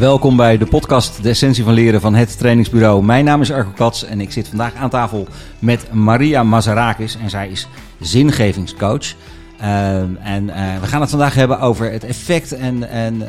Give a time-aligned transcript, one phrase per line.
[0.00, 3.04] welkom bij de podcast De Essentie van Leren van het Trainingsbureau.
[3.04, 5.26] Mijn naam is Arco Kats en ik zit vandaag aan tafel
[5.58, 7.68] met Maria Mazarakis en zij is
[7.98, 9.14] zingevingscoach.
[9.62, 13.26] Uh, en uh, we gaan het vandaag hebben over het effect en, en uh,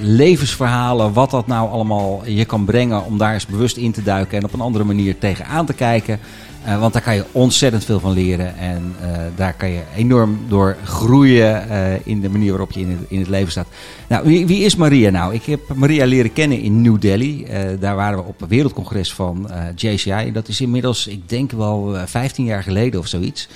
[0.00, 1.12] levensverhalen.
[1.12, 4.44] Wat dat nou allemaal je kan brengen om daar eens bewust in te duiken en
[4.44, 6.18] op een andere manier tegenaan te kijken.
[6.66, 8.56] Uh, want daar kan je ontzettend veel van leren.
[8.56, 8.94] En
[9.36, 11.68] daar kan je enorm door groeien
[12.04, 13.66] in de manier waarop je in het, in het leven staat.
[14.08, 15.34] Nou, wie, wie, is Maria nou?
[15.34, 17.46] Ik heb Maria leren kennen in New Delhi.
[17.80, 20.32] daar waren we op een wereldcongres van JCI.
[20.32, 23.48] Dat is inmiddels, ik denk wel 15 jaar geleden of zoiets.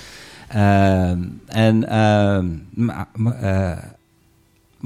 [1.46, 1.84] En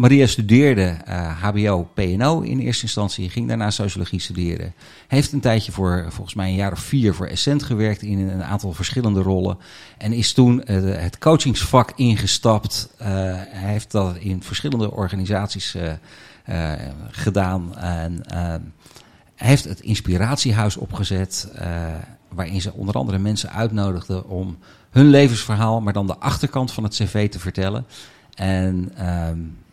[0.01, 4.75] Maria studeerde uh, HBO PNO in eerste instantie, ging daarna sociologie studeren.
[5.09, 8.43] Heeft een tijdje voor, volgens mij een jaar of vier, voor Essent gewerkt in een
[8.43, 9.59] aantal verschillende rollen.
[9.99, 12.95] En is toen uh, het coachingsvak ingestapt.
[12.97, 15.77] Hij heeft dat in verschillende organisaties
[17.11, 17.77] gedaan.
[17.77, 18.25] En
[19.35, 21.53] heeft het Inspiratiehuis opgezet,
[22.29, 24.59] waarin ze onder andere mensen uitnodigden om
[24.91, 27.87] hun levensverhaal, maar dan de achterkant van het cv te vertellen.
[28.35, 28.93] En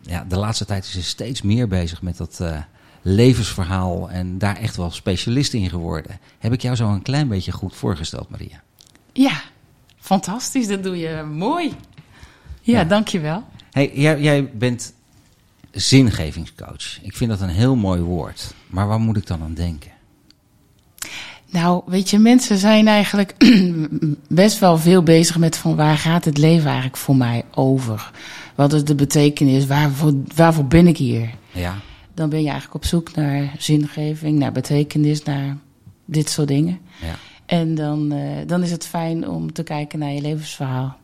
[0.01, 2.57] ja, de laatste tijd is ze steeds meer bezig met dat uh,
[3.01, 6.19] levensverhaal en daar echt wel specialist in geworden.
[6.39, 8.61] Heb ik jou zo een klein beetje goed voorgesteld, Maria?
[9.13, 9.41] Ja,
[9.99, 10.67] fantastisch.
[10.67, 11.73] Dat doe je mooi.
[12.61, 12.83] Ja, ja.
[12.83, 13.43] dankjewel.
[13.71, 14.93] Hey, jij, jij bent
[15.71, 17.01] zingevingscoach.
[17.01, 18.53] Ik vind dat een heel mooi woord.
[18.67, 19.91] Maar waar moet ik dan aan denken?
[21.49, 23.35] Nou, weet je, mensen zijn eigenlijk
[24.27, 28.11] best wel veel bezig met van waar gaat het leven eigenlijk voor mij over?
[28.55, 29.65] Wat is de betekenis?
[29.65, 31.29] Waarvoor, waarvoor ben ik hier?
[31.51, 31.75] Ja.
[32.13, 35.57] Dan ben je eigenlijk op zoek naar zingeving, naar betekenis, naar
[36.05, 36.79] dit soort dingen.
[37.01, 37.15] Ja.
[37.45, 40.97] En dan, uh, dan is het fijn om te kijken naar je levensverhaal.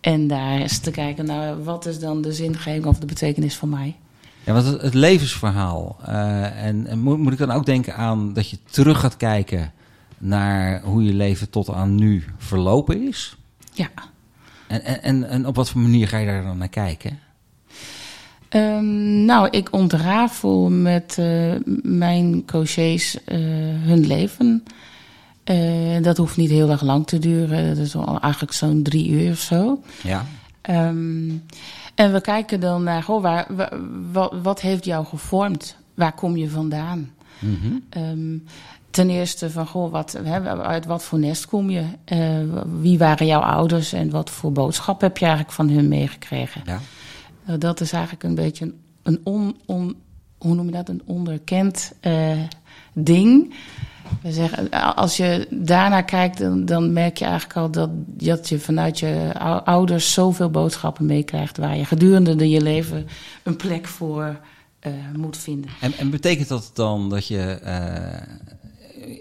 [0.00, 3.68] En daar eens te kijken naar wat is dan de zingeving of de betekenis van
[3.68, 3.96] mij.
[4.44, 5.96] Ja, want het, het levensverhaal.
[6.08, 9.72] Uh, en, en moet, moet ik dan ook denken aan dat je terug gaat kijken
[10.20, 13.36] naar hoe je leven tot aan nu verlopen is?
[13.72, 13.88] Ja.
[14.66, 17.18] En, en, en op wat voor manier ga je daar dan naar kijken?
[18.50, 23.38] Um, nou, ik ontrafel met uh, mijn coaches uh,
[23.84, 24.64] hun leven.
[25.44, 27.68] Uh, dat hoeft niet heel erg lang te duren.
[27.68, 29.82] Dat is eigenlijk zo'n drie uur of zo.
[30.02, 30.26] Ja.
[30.70, 31.42] Um,
[31.94, 33.46] en we kijken dan naar, goh, waar,
[34.12, 35.76] wat, wat heeft jou gevormd?
[35.94, 37.10] Waar kom je vandaan?
[37.38, 38.02] Mm -hmm.
[38.02, 38.44] um,
[38.90, 41.84] ten eerste van, goh, wat, hè, uit wat voor nest kom je?
[42.12, 46.62] Uh, wie waren jouw ouders en wat voor boodschap heb je eigenlijk van hun meegekregen?
[46.64, 46.80] Ja.
[47.48, 49.96] Uh, dat is eigenlijk een beetje een, een on, on,
[50.38, 52.38] hoe noem je dat, een onderkend uh,
[52.92, 53.54] ding.
[54.22, 58.58] We zeggen, als je daarnaar kijkt, dan, dan, merk je eigenlijk al dat, dat je
[58.58, 59.32] vanuit je
[59.64, 63.06] ouders zoveel boodschappen meekrijgt waar je gedurende je leven
[63.42, 64.40] een plek voor
[65.16, 65.70] moet vinden.
[65.80, 67.60] En, en, betekent dat dan dat je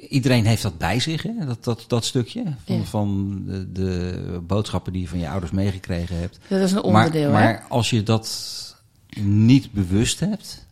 [0.09, 1.45] iedereen heeft dat bij zich, hè?
[1.45, 2.83] Dat, dat, dat stukje van, ja.
[2.83, 6.39] van de, de, boodschappen die je van je ouders meegekregen hebt.
[6.47, 7.31] Dat is een onderdeel.
[7.31, 8.57] Maar, maar als je dat
[9.21, 10.65] niet bewust hebt,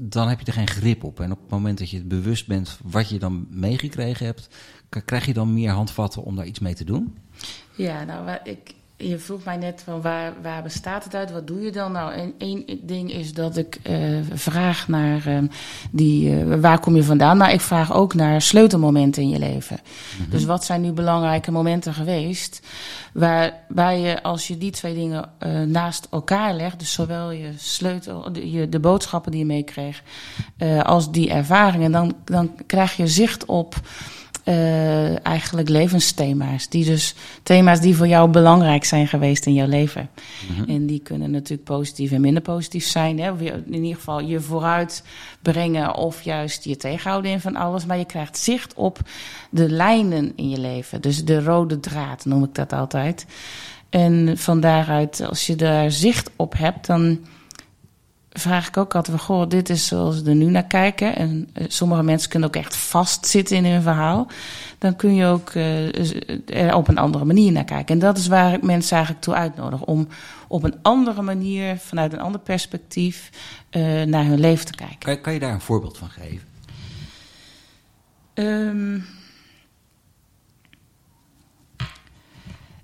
[0.00, 1.20] dan heb je er geen grip op.
[1.20, 4.48] En op het moment dat je het bewust bent wat je dan meegekregen hebt,
[5.04, 7.16] krijg je dan meer handvatten om daar iets mee te doen?
[7.74, 11.32] Ja, nou, ik, je vroeg mij net van waar, waar bestaat het uit?
[11.32, 11.92] Wat doe je dan?
[11.92, 15.38] Nou, en één ding is dat ik uh, vraag naar uh,
[15.90, 17.36] die, uh, waar kom je vandaan?
[17.36, 19.78] Maar ik vraag ook naar sleutelmomenten in je leven.
[19.82, 20.30] Mm -hmm.
[20.30, 22.60] Dus wat zijn nu belangrijke momenten geweest?
[23.12, 25.30] Waar, waar je, als je die twee dingen
[25.70, 30.02] naast elkaar legt, dus zowel je sleutel, de, je, de boodschappen die je meekreeg,
[30.82, 33.74] als die ervaringen, dan, dan krijg je zicht op
[34.48, 36.68] uh, eigenlijk levensthema's.
[36.68, 40.10] Die dus thema's die voor jou belangrijk zijn geweest in jouw leven.
[40.10, 40.52] Mhm.
[40.52, 40.74] Mm -hmm.
[40.74, 43.20] En die kunnen natuurlijk positief en minder positief zijn.
[43.20, 43.32] Hè?
[43.66, 45.02] In ieder geval je vooruit
[45.42, 47.86] brengen of juist je tegenhouden in van alles.
[47.86, 48.98] Maar je krijgt zicht op
[49.50, 51.00] de lijnen in je leven.
[51.00, 53.26] Dus de rode draad noem ik dat altijd.
[53.90, 57.18] En van daaruit, als je daar zicht op hebt, dan
[58.38, 61.16] vraag ik ook altijd van, goh, dit is zoals we er nu naar kijken.
[61.16, 64.26] En uh, sommige mensen kunnen ook echt vastzitten in hun verhaal.
[64.78, 65.52] Dan kun je ook
[66.46, 67.94] er op een andere manier naar kijken.
[67.94, 69.82] En dat is waar ik mensen eigenlijk toe uitnodig.
[69.82, 70.08] Om
[70.48, 73.30] op een andere manier, vanuit een ander perspectief,
[73.70, 74.98] uh, naar hun leven te kijken.
[74.98, 76.46] Kan, kan je daar een voorbeeld van geven?
[78.34, 79.04] Um,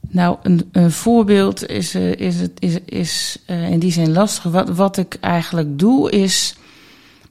[0.08, 4.42] Nou, een, een voorbeeld is, uh, is, het, is, is uh, in die zin lastig.
[4.52, 6.56] Wat, wat ik eigenlijk doe is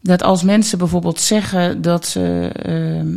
[0.01, 2.49] dat als mensen bijvoorbeeld zeggen dat ze.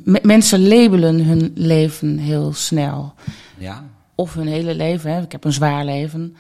[0.05, 3.15] Uh, mensen labelen hun leven heel snel.
[3.59, 3.85] Ja.
[4.15, 5.13] Of hun hele leven.
[5.15, 5.23] Hè.
[5.23, 6.37] Ik heb een zwaar leven.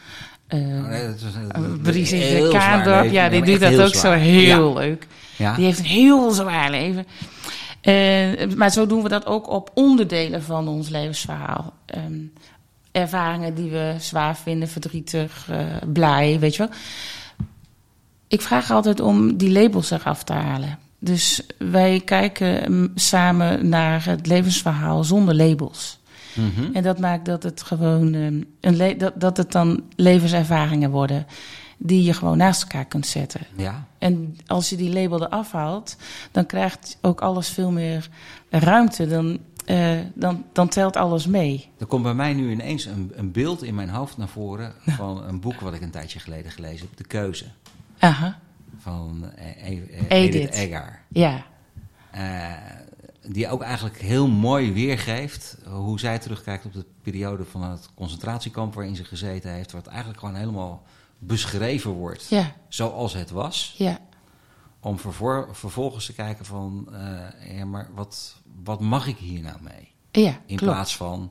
[0.54, 1.14] Uh, Oh, nee, dat
[1.94, 4.80] is een- Kaandorp, ja, die doet dat ook zo heel Ja.
[4.80, 5.06] leuk.
[5.36, 5.54] Ja.
[5.54, 7.06] Die heeft een heel zwaar leven.
[7.80, 11.72] Eh, maar zo doen we dat ook op onderdelen van ons levensverhaal.
[11.86, 12.02] Ehm,
[12.96, 16.76] ervaringen die we zwaar vinden, verdrietig, eh, blij, weet je wel.
[18.28, 20.78] Ik vraag altijd om die labels eraf te halen.
[20.98, 25.98] Dus wij kijken mm, samen naar het levensverhaal zonder labels.
[26.34, 26.74] Mhm.
[26.74, 31.26] En dat maakt dat het gewoon ehm, een dat, dat het dan levenservaringen worden
[31.78, 33.40] die je gewoon naast elkaar kunt zetten.
[33.56, 33.86] ja.
[33.98, 35.96] En als je die label eraf haalt,
[36.30, 38.08] dan krijgt ook alles veel meer
[38.50, 39.06] ruimte.
[39.06, 41.68] Dan, eh, dan, dan telt alles mee.
[41.78, 45.24] Er komt bij mij nu ineens een, een beeld in mijn hoofd naar voren van
[45.24, 47.44] een boek wat ik een tijdje geleden gelezen heb, De Keuze,
[47.98, 48.38] Aha,
[48.78, 50.52] van eh, E- eh, Edith.
[50.54, 51.44] Edith ja.
[52.10, 52.52] Eh,
[53.28, 58.74] die ook eigenlijk heel mooi weergeeft hoe zij terugkijkt op de periode van het concentratiekamp
[58.74, 60.82] waarin ze gezeten heeft, wat eigenlijk gewoon helemaal
[61.18, 63.74] beschreven wordt Ja, zoals het was.
[63.78, 63.98] ja,
[64.86, 69.56] Om vervor- vervolgens te kijken van, eh, ja, maar wat, wat mag ik hier nou
[69.62, 69.88] mee?
[70.10, 70.72] ja In klopt.
[70.72, 71.30] plaats van,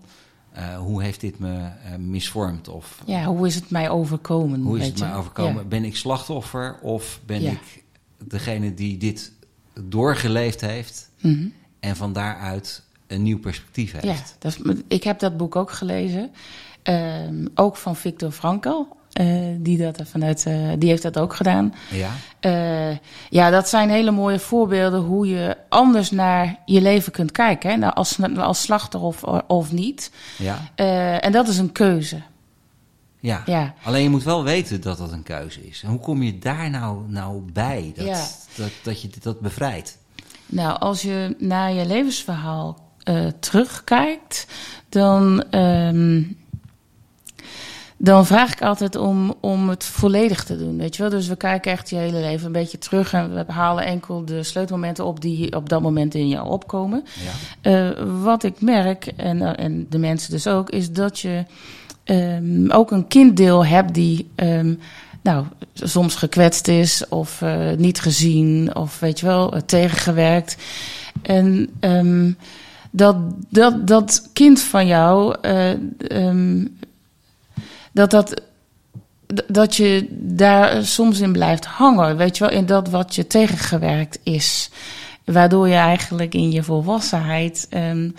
[0.52, 2.68] eh, hoe heeft dit me eh, misvormd?
[2.68, 4.62] Of Ja, hoe is het mij overkomen?
[4.62, 5.06] hoe is het je?
[5.06, 5.62] mij overkomen?
[5.62, 5.68] Ja.
[5.68, 7.52] Ben ik slachtoffer of ben Ja.
[7.52, 7.84] ik
[8.18, 9.32] degene die dit
[9.84, 11.48] doorgeleefd heeft Mhm.
[11.80, 14.06] en van daaruit een nieuw perspectief heeft?
[14.06, 16.32] Ja, dat is, ik heb dat boek ook gelezen.
[16.84, 18.82] Ehm, ook van Viktor Frankl.
[19.16, 19.28] Eh,
[19.58, 21.74] die, dat vanuit, eh, die heeft dat ook gedaan.
[21.92, 22.10] Ja?
[22.40, 22.98] Eh,
[23.30, 27.70] ja, dat zijn hele mooie voorbeelden hoe je anders naar je leven kunt kijken.
[27.70, 27.76] Hè?
[27.76, 30.12] Nou, als, als slachtoffer of, of niet.
[30.38, 30.70] Ja?
[31.20, 32.22] En dat is een keuze.
[33.20, 33.42] Ja.
[33.46, 33.74] Ja.
[33.84, 35.84] Alleen je moet wel weten dat dat een keuze is.
[35.84, 37.92] En hoe kom je daar nou, nou bij?
[37.96, 38.26] Dat, Ja.
[38.56, 39.98] dat, dat je dat bevrijdt?
[40.46, 42.84] Nou, als je naar je levensverhaal
[43.40, 44.48] terugkijkt,
[44.90, 46.24] dan, ehm,
[47.98, 50.78] dan vraag ik altijd om, om het volledig te doen.
[50.78, 51.12] Weet je wel?
[51.12, 54.44] Dus we kijken echt je hele leven een beetje terug en we halen enkel de
[54.44, 57.04] sleutelmomenten op die op dat moment in jou opkomen.
[57.62, 57.72] Ja.
[57.72, 61.46] Eh, wat ik merk, en, eh, en de mensen dus ook, is dat je
[62.04, 64.74] ehm, ook een kinddeel hebt die ehm,
[65.22, 70.58] nou, soms gekwetst is of eh, niet gezien of weet je wel, tegengewerkt.
[71.22, 72.32] En ehm,
[72.92, 73.16] dat,
[73.50, 75.36] dat, dat kind van jou,
[77.96, 78.12] dat
[79.48, 79.76] dat.
[79.76, 84.70] je daar soms in blijft hangen, weet je wel, in dat wat je tegengewerkt is.
[85.24, 88.10] Waardoor je eigenlijk in je volwassenheid ehm,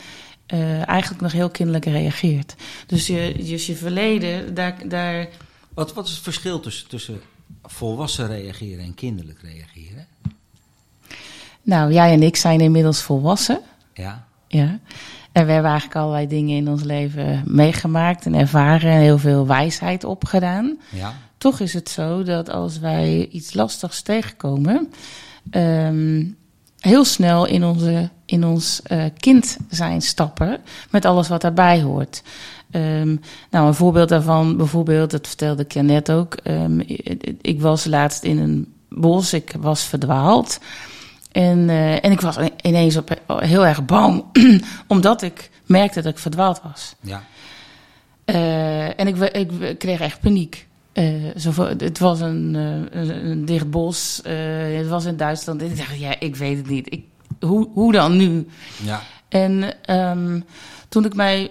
[0.47, 2.55] eh, eigenlijk nog heel kinderlijk reageert.
[2.87, 5.29] Dus je, dus je verleden, daar, daar,
[5.75, 7.21] Wat, wat is het verschil tussen, tussen
[7.63, 10.07] volwassen reageren en kinderlijk reageren?
[11.63, 13.61] nou jij en ik zijn inmiddels volwassen.
[13.95, 14.27] Ja?
[14.49, 14.79] Ja.
[15.37, 19.47] En we hebben eigenlijk allerlei dingen in ons leven meegemaakt en ervaren en heel veel
[19.47, 20.79] wijsheid opgedaan.
[20.91, 21.15] Ja?
[21.39, 24.93] Toch is het zo dat als wij iets lastigs tegenkomen,
[25.51, 26.25] ehm,
[26.79, 30.61] heel snel in, onze, in ons eh, kind zijn stappen
[30.91, 32.23] met alles wat daarbij hoort.
[32.71, 33.17] Ehm,
[33.51, 36.35] nou, een voorbeeld daarvan, bijvoorbeeld, dat vertelde ik je net ook.
[36.35, 40.59] Ehm, ik, ik was laatst in een bos, ik was verdwaald.
[41.37, 44.25] En, eh, en ik was ineens op, heel erg bang,
[44.87, 46.95] omdat ik merkte dat ik verdwaald was.
[47.01, 47.23] Ja.
[48.25, 50.67] Eh, en ik, ik, kreeg echt paniek.
[50.93, 51.05] Eh,
[51.37, 54.21] zo, het was een, een, een dicht bos.
[54.77, 55.63] het was in Duitsland.
[55.63, 56.93] En ik dacht, ja, ik weet het niet.
[56.93, 57.05] Ik,
[57.41, 58.47] hoe, hoe dan nu?
[58.83, 59.03] Ja.
[59.29, 60.41] En ehm,
[60.89, 61.51] toen ik mij.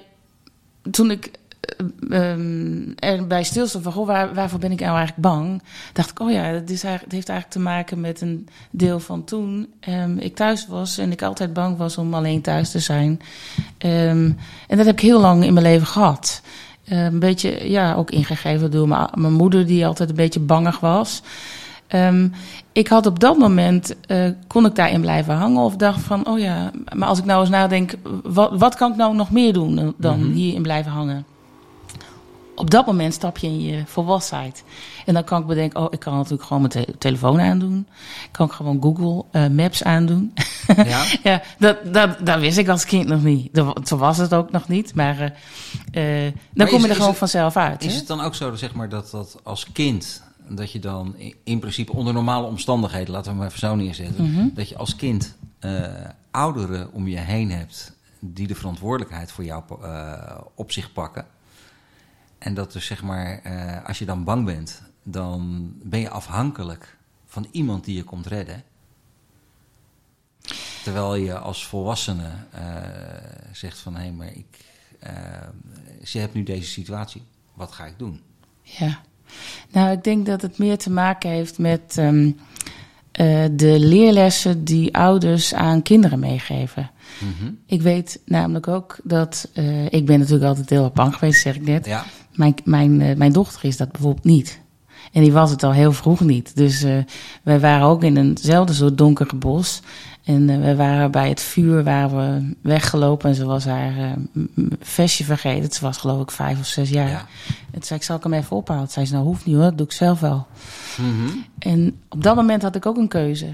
[0.92, 1.32] Toen ik
[2.10, 5.62] eh, ehm, erbij stilstond van, goh, waar, waarvoor ben ik nou eigenlijk bang?
[5.94, 9.00] Dacht ik, oh ja, het, is eigenlijk, het heeft eigenlijk te maken met een deel
[9.00, 12.79] van toen ehm, ik thuis was en ik altijd bang was om alleen thuis te
[12.79, 13.20] zijn.
[13.77, 14.32] Ehm,
[14.67, 16.41] en dat heb ik heel lang in mijn leven gehad.
[16.86, 20.79] Eh, een beetje, ja, ook ingegeven door mijn, mijn moeder, die altijd een beetje bangig
[20.79, 21.22] was.
[22.72, 26.39] Ik had op dat moment, eh, kon ik daarin blijven hangen of dacht van, oh
[26.39, 29.75] ja, maar als ik nou eens nadenk, wat, wat kan ik nou nog meer doen
[29.75, 30.32] dan- dan Mhm.
[30.32, 31.25] hierin blijven hangen?
[32.55, 34.63] Op dat moment stap je in je volwassenheid.
[35.05, 37.88] En dan kan ik bedenken, oh, ik kan natuurlijk gewoon mijn te- telefoon aandoen.
[38.24, 40.33] Ik kan gewoon Google eh, Maps aandoen.
[40.75, 41.03] Ja?
[41.24, 43.53] ja, dat, dat, dat wist ik als kind nog niet.
[43.53, 44.95] Dat, zo was het ook nog niet.
[44.95, 45.33] Maar
[45.91, 47.83] eh, eh, dan kom je er gewoon het- vanzelf uit.
[47.83, 47.97] Is hè?
[47.97, 51.93] het dan ook zo zeg maar, dat, dat als kind, dat je dan in principe
[51.93, 54.47] onder normale omstandigheden, laten we hem even zo neerzetten, Mhm.
[54.53, 55.35] dat je als kind
[56.31, 59.63] ouderen om je heen hebt die de verantwoordelijkheid voor jou
[60.55, 61.25] op zich pakken.
[62.38, 66.98] En dat dus zeg maar, eh, als je dan bang bent, dan ben je afhankelijk
[67.25, 68.63] van iemand die je komt redden.
[70.84, 72.62] Terwijl je als volwassene eh,
[73.51, 74.65] zegt van hé, maar ik,
[75.00, 75.13] eh,
[76.04, 77.22] ze hebt nu deze situatie,
[77.54, 78.22] wat ga ik doen?
[78.62, 79.00] Ja.
[79.72, 82.32] Nou, ik denk dat het meer te maken heeft met ehm,
[83.12, 86.92] eh, de leerlessen die ouders aan kinderen meegeven.
[87.20, 87.51] Mhm.
[87.65, 89.50] Ik weet namelijk ook dat.
[89.89, 91.86] ik ben natuurlijk altijd heel bang geweest, zeg ik net.
[91.86, 92.06] Ja.
[92.36, 94.60] Mijn, mijn, eh, mijn dochter is dat bijvoorbeeld niet.
[95.12, 96.56] En die was het al heel vroeg niet.
[96.56, 96.98] Dus eh,
[97.44, 99.82] wij waren ook in eenzelfde soort donkere bos.
[100.24, 103.30] En eh, we waren bij het vuur waren we weggelopen.
[103.30, 103.94] En ze was haar
[104.32, 104.46] m-
[104.80, 105.72] vestje vergeten.
[105.72, 107.10] Ze was geloof ik vijf of zes jaar.
[107.10, 107.25] Ja.
[107.72, 108.88] En zei ik, zal ik hem even ophalen?
[108.89, 110.48] Zei ze, nou hoeft niet hoor, dat doe ik zelf wel.
[110.98, 111.38] Mhm.
[111.60, 113.48] En op dat moment had ik ook een keuze.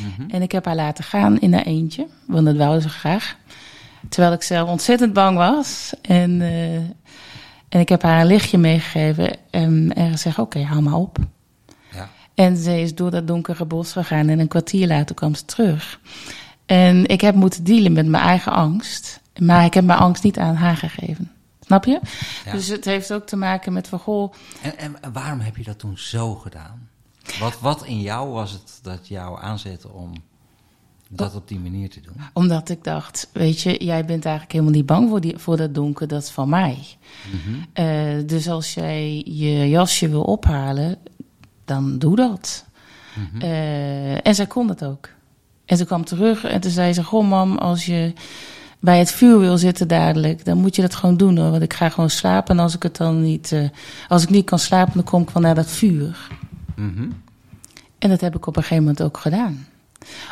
[0.00, 0.30] Mhm.
[0.30, 3.36] En ik heb haar laten gaan in haar eentje, want dat wou ze graag.
[4.08, 5.92] Terwijl ik zelf ontzettend bang was.
[6.02, 6.42] En,
[7.70, 11.18] en ik heb haar een lichtje meegegeven en, en gezegd, oké, hou maar op.
[11.92, 12.08] Ja.
[12.34, 16.00] En ze is door dat donkere bos gegaan en een kwartier later kwam ze terug.
[16.66, 19.20] En ik heb moeten dealen met mijn eigen angst.
[19.38, 21.32] Maar ik heb mijn angst niet aan haar gegeven.
[21.60, 22.00] Snap je?
[22.44, 22.52] Ja.
[22.52, 25.78] Dus het heeft ook te maken met van, goh, En, en waarom heb je dat
[25.78, 26.88] toen zo gedaan?
[27.38, 30.12] Wat, wat in jou was het dat jou aanzette om
[31.12, 32.14] dat op die manier te doen?
[32.32, 35.74] Omdat ik dacht, weet je, jij bent eigenlijk helemaal niet bang voor, die, voor dat
[35.74, 36.78] donker, dat is van mij.
[37.30, 37.56] Mhm.
[37.72, 40.98] Eh, dus als jij je jasje wil ophalen,
[41.64, 42.64] dan doe dat.
[43.14, 43.42] Mhm.
[43.42, 45.08] Eh, en zij kon dat ook.
[45.64, 48.12] En ze kwam terug en toen zei ze, goh mam, als je
[48.80, 51.50] bij het vuur wil zitten dadelijk, dan moet je dat gewoon doen hoor.
[51.50, 53.68] Want ik ga gewoon slapen en als ik het dan niet, eh,
[54.08, 56.28] als ik niet kan slapen, dan kom ik wel naar dat vuur.
[56.74, 57.08] Mhm.
[57.98, 59.66] En dat heb ik op een gegeven moment ook gedaan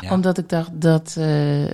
[0.01, 0.11] Ja.
[0.13, 1.65] omdat ik dacht dat eh,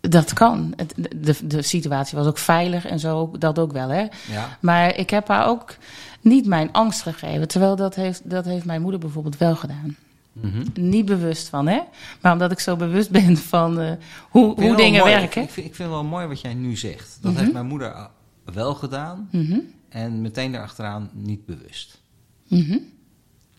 [0.00, 0.72] dat kan.
[0.76, 4.06] Het, de, de situatie was ook veilig en zo, dat ook wel, hè.
[4.30, 4.58] ja.
[4.60, 5.76] Maar ik heb haar ook
[6.20, 7.48] niet mijn angst gegeven.
[7.48, 9.96] Terwijl dat heeft, dat heeft mijn moeder bijvoorbeeld wel gedaan.
[10.32, 10.64] Mhm.
[10.74, 11.80] Niet bewust van, hè.
[12.20, 13.92] Maar omdat ik zo bewust ben van eh,
[14.30, 15.42] hoe, Ik hoe dingen mooi- werken.
[15.42, 17.18] Ik vind, ik vind wel mooi wat jij nu zegt.
[17.20, 17.40] Dat Mhm.
[17.40, 18.04] heeft mijn moeder uh,
[18.44, 22.00] wel gedaan Mhm, en meteen daarachteraan niet bewust.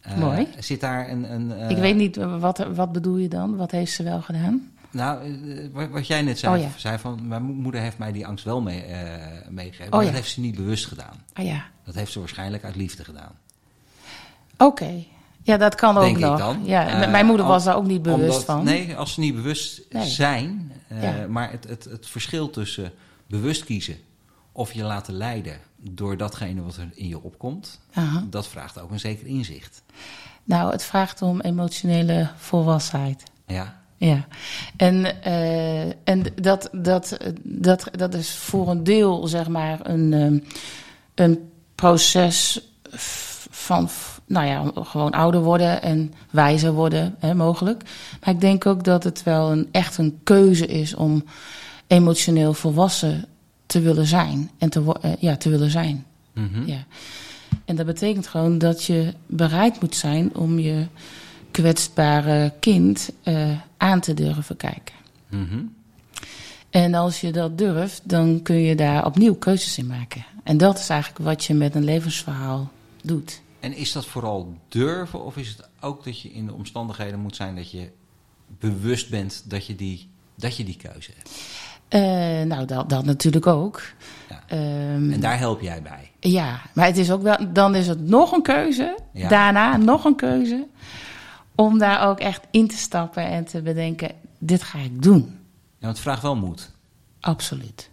[0.09, 0.47] Eh, Mooi.
[0.59, 1.33] Zit daar een...
[1.33, 3.55] een eh, ik weet niet, wat, wat bedoel je dan?
[3.55, 4.71] Wat heeft ze wel gedaan?
[4.91, 5.23] Nou,
[5.73, 6.69] eh, wat- jij net zei, Oh ja.
[6.75, 7.27] zei van...
[7.27, 8.83] Mijn mo- moeder heeft mij die angst wel mee,
[9.49, 9.85] meegegeven.
[9.85, 10.05] Oh maar ja.
[10.05, 11.23] dat heeft ze niet bewust gedaan.
[11.33, 13.31] Ah ja, Dat heeft ze waarschijnlijk uit liefde gedaan.
[14.57, 15.03] oké.
[15.43, 16.37] Ja, dat kan ook Denk ik nog.
[16.39, 16.59] dan.
[16.65, 18.63] Ja, mijn moeder was daar ook niet bewust Omdat- van.
[18.63, 20.05] Nee, als ze niet bewust Nee.
[20.07, 20.71] zijn.
[21.29, 22.91] Maar het, het, het verschil tussen
[23.27, 23.97] bewust kiezen
[24.51, 28.25] of je laten leiden door datgene wat er in je opkomt, Aha.
[28.29, 29.83] dat vraagt ook een zeker inzicht.
[30.43, 33.23] Nou, het vraagt om emotionele volwassenheid.
[33.47, 34.25] Ja, Ja,
[34.77, 40.39] en, eh, en dat, dat, dat, dat is voor een deel, zeg maar, een, ehm,
[41.15, 42.61] een proces
[43.49, 43.89] van,
[44.25, 47.83] nou ja, gewoon ouder worden en wijzer worden, hè, mogelijk.
[48.19, 51.23] Maar ik denk ook dat het wel een, echt een keuze is om
[51.87, 53.25] emotioneel volwassen
[53.69, 54.51] te willen zijn.
[54.57, 56.05] En te, eh, ja, te willen zijn.
[56.33, 56.65] Mhm.
[56.65, 56.85] Ja.
[57.65, 60.85] En dat betekent gewoon dat je bereid moet zijn om je
[61.51, 64.95] kwetsbare kind eh, aan te durven kijken.
[65.29, 65.61] Mhm.
[66.69, 70.25] En als je dat durft, dan kun je daar opnieuw keuzes in maken.
[70.43, 72.71] En dat is eigenlijk wat je met een levensverhaal
[73.03, 73.41] doet.
[73.59, 77.35] En is dat vooral durven of is het ook dat je in de omstandigheden moet
[77.35, 77.89] zijn dat je
[78.59, 81.29] bewust bent dat je die, dat je die keuze hebt?
[81.89, 82.01] Eh,
[82.41, 83.81] nou, dat, dat natuurlijk ook.
[84.29, 84.41] Ja.
[84.47, 86.11] Ehm, En daar help jij bij.
[86.19, 88.97] Ja, maar het is ook wel, dan is het nog een keuze.
[89.13, 89.27] Ja.
[89.29, 90.67] Daarna nog een keuze.
[91.55, 95.21] Om daar ook echt in te stappen en te bedenken: dit ga ik doen.
[95.21, 96.71] Ja, want het vraagt wel moed.
[97.19, 97.89] Absoluut.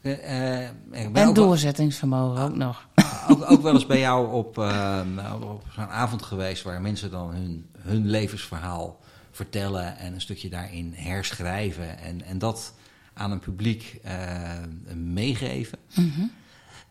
[0.00, 2.88] Eh, eh, En doorzettingsvermogen ook nog.
[3.28, 7.10] ook, ook wel eens bij jou op, eh, nou, op zo'n avond geweest waar mensen
[7.10, 9.00] dan hun, hun levensverhaal
[9.34, 12.74] vertellen en een stukje daarin herschrijven en, en dat
[13.14, 14.52] aan een publiek eh,
[14.94, 15.78] meegeven.
[15.94, 16.26] Mhm.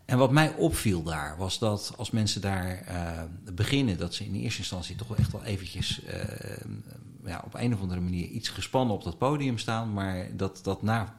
[0.05, 3.23] En wat mij opviel daar was dat als mensen daar eh,
[3.53, 6.19] beginnen, dat ze in eerste instantie toch wel echt wel eventjes eh,
[7.25, 10.81] ja, op een of andere manier iets gespannen op dat podium staan, maar dat, dat
[10.81, 11.15] na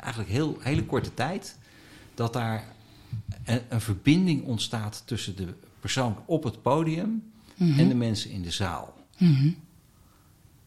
[0.00, 1.58] eigenlijk heel hele korte tijd
[2.14, 2.64] dat daar
[3.44, 8.50] een, een verbinding ontstaat tussen de persoon op het podium en de mensen in de
[8.50, 8.94] zaal.
[9.18, 9.50] Mhm.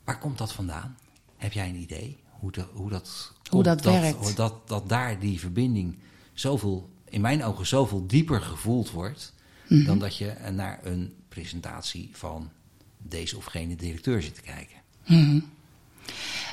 [0.08, 0.98] Waar komt dat vandaan?
[1.38, 4.36] Heb jij een idee hoe, de, hoe dat, Hoe komt, dat werkt?
[4.36, 5.98] dat, dat daar die verbinding
[6.34, 9.34] zoveel, in mijn ogen, zoveel dieper gevoeld wordt
[9.68, 9.86] Mhm.
[9.86, 12.50] dan dat je naar een presentatie van
[12.98, 14.76] deze of gene directeur zit te kijken.
[15.06, 15.40] Mhm.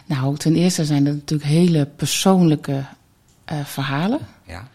[0.07, 2.85] Nou, ten eerste zijn dat natuurlijk hele persoonlijke
[3.45, 4.21] eh, verhalen.
[4.47, 4.69] Ja,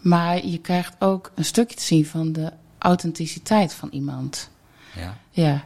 [0.00, 4.50] Maar je krijgt ook een stukje te zien van de authenticiteit van iemand.
[4.94, 5.64] ja, Ja.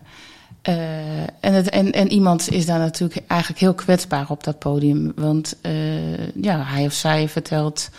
[0.63, 5.13] Eh, en, het, en, en iemand is daar natuurlijk eigenlijk heel kwetsbaar op dat podium.
[5.17, 7.91] Want eh, ja, hij of zij vertelt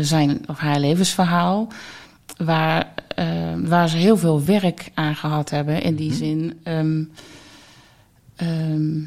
[0.00, 1.68] zijn of haar levensverhaal.
[2.36, 2.92] Waar,
[3.56, 5.82] waar ze heel veel werk aan gehad hebben.
[5.82, 6.60] In die zin.
[6.62, 7.02] ehm,
[8.36, 9.00] ehm,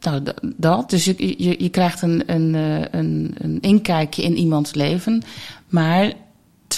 [0.00, 0.22] nou,
[0.56, 0.90] dat.
[0.90, 5.22] Dus je, je, je krijgt een, een, eh, een, een inkijkje in iemands leven.
[5.68, 6.12] Maar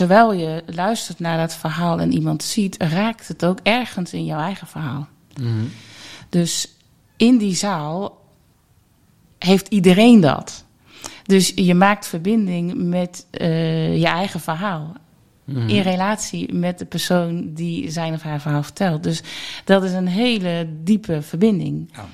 [0.02, 4.40] terwijl je luistert naar dat verhaal en iemand ziet, raakt het ook ergens in jouw
[4.40, 5.08] eigen verhaal.
[5.40, 5.64] Mhm.
[6.28, 6.76] Dus
[7.16, 8.20] in die zaal
[9.38, 10.64] heeft iedereen dat.
[11.24, 14.92] Dus je maakt verbinding met eh, je eigen verhaal.
[15.44, 15.68] Mhm.
[15.68, 19.02] In relatie met de persoon die zijn of haar verhaal vertelt.
[19.02, 19.22] Dus
[19.64, 21.90] dat is een hele diepe verbinding.
[21.92, 22.08] Ja.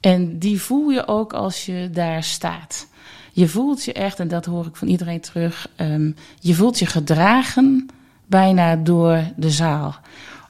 [0.00, 2.88] En die voel je ook als je daar staat.
[3.36, 6.86] Je voelt je echt, en dat hoor ik van iedereen terug, ehm, je voelt je
[6.86, 7.88] gedragen
[8.26, 9.96] bijna door de zaal.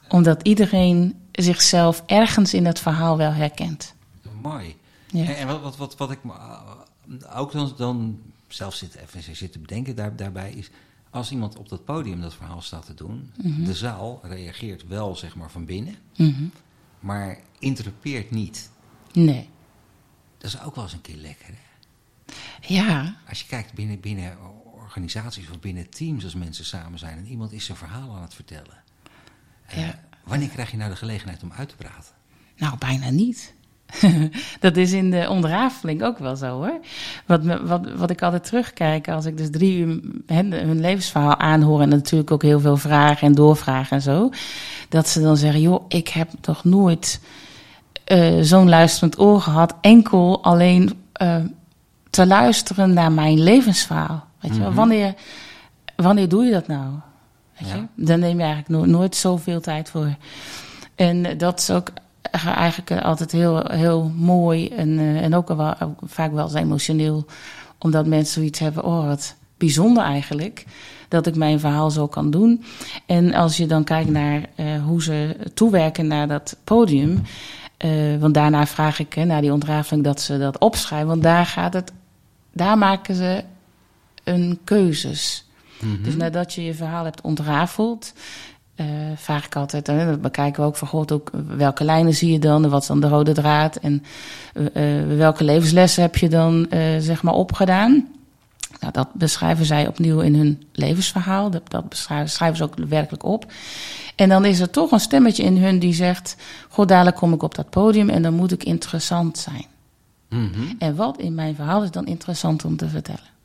[0.09, 3.95] Omdat iedereen zichzelf ergens in het verhaal wel herkent.
[4.41, 4.75] Mooi.
[5.07, 5.25] Ja.
[5.25, 9.35] En, en wat, wat, wat, wat ik me, uh, ook dan, dan zelf zit, even
[9.35, 10.69] zit te bedenken daar, daarbij is...
[11.09, 13.31] als iemand op dat podium dat verhaal staat te doen...
[13.65, 15.95] de zaal reageert wel zeg maar van binnen...
[16.17, 16.43] Mhm.
[16.99, 18.69] maar interrupeert niet.
[19.13, 19.49] Nee.
[20.37, 21.47] Dat is ook wel eens een keer lekker.
[21.47, 21.66] Hè?
[22.67, 24.37] Ja, Als je kijkt binnen, binnen
[24.73, 27.17] organisaties of binnen teams als mensen samen zijn...
[27.17, 28.83] en iemand is zijn verhaal aan het vertellen.
[29.67, 29.87] Eh,
[30.23, 32.15] wanneer krijg je nou de gelegenheid om uit te praten?
[32.57, 33.53] nou bijna niet.
[34.59, 36.79] dat is in de ontrafeling ook wel zo hoor.
[37.25, 41.37] Wat, me, wat, wat ik altijd terugkijk als ik dus drie uur hen, hun levensverhaal
[41.37, 41.81] aanhoor...
[41.81, 44.29] en natuurlijk ook heel veel vragen en doorvragen en zo...
[44.89, 47.21] dat ze dan zeggen, joh, ik heb toch nooit
[48.03, 49.75] eh, zo'n luisterend oor gehad...
[49.81, 51.43] enkel alleen eh,
[52.17, 54.25] te luisteren naar mijn levensverhaal.
[54.39, 54.67] Weet je wel?
[54.67, 54.77] Mhm.
[54.77, 55.13] wanneer,
[55.95, 56.85] wanneer doe je dat nou?
[57.59, 57.75] Weet Ja.
[57.75, 58.05] je?
[58.05, 60.15] Dan neem je eigenlijk nooit, nooit zoveel tijd voor.
[60.95, 61.89] En dat is ook
[62.45, 67.25] eigenlijk altijd heel, heel mooi en, eh, en ook, wel, ook vaak wel eens emotioneel.
[67.77, 70.65] Omdat mensen zoiets hebben, oh wat bijzonder eigenlijk.
[71.07, 72.63] Dat ik mijn verhaal zo kan doen.
[73.05, 77.21] En als je dan kijkt naar eh, hoe ze toewerken naar dat podium.
[77.77, 81.07] eh, want daarna vraag ik hè, naar die ontrafeling dat ze dat opschrijven.
[81.07, 81.91] Want daar gaat het,
[82.57, 83.43] daar maken ze
[84.23, 85.45] een keuzes.
[85.79, 86.03] Mhm.
[86.03, 88.13] Dus nadat je je verhaal hebt ontrafeld,
[88.75, 92.31] eh, vraag ik altijd, hè, dat bekijken we ook van God, ook welke lijnen zie
[92.31, 94.03] je dan, en wat is dan de rode draad en
[94.53, 96.67] eh, eh, welke levenslessen heb je dan
[96.99, 98.07] zeg maar opgedaan.
[98.79, 101.49] Nou, dat beschrijven zij opnieuw in hun levensverhaal.
[101.49, 103.45] Dat, dat beschrijven, schrijven ze ook werkelijk op.
[104.15, 106.35] En dan is er toch een stemmetje in hun die zegt:
[106.69, 109.65] God, dadelijk kom ik op dat podium en dan moet ik interessant zijn.
[110.29, 110.73] Mhm.
[110.79, 113.35] En wat in mijn verhaal is dan interessant om te vertellen?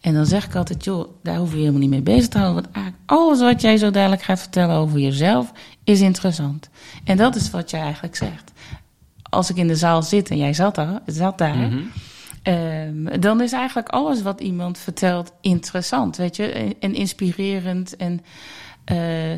[0.00, 2.62] En dan zeg ik altijd, joh, daar hoef je helemaal niet mee bezig te houden.
[2.62, 5.52] Want eigenlijk alles wat jij zo dadelijk gaat vertellen over jezelf
[5.84, 6.68] is interessant.
[7.04, 8.52] En dat is wat jij eigenlijk zegt.
[9.22, 11.78] Als ik in de zaal zit en jij zat daar, zat daar Mhm.
[12.42, 17.96] ehm, dan is eigenlijk alles wat iemand vertelt interessant, weet je, en, en inspirerend.
[17.96, 18.20] En,
[18.84, 19.32] eh,